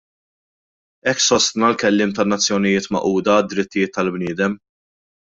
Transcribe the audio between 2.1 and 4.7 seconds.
tan-Nazzjonijiet Magħquda għad-Drittijiet tal-Bniedem.